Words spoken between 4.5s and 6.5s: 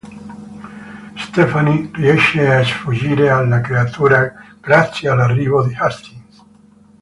grazie all'arrivo di Hastings.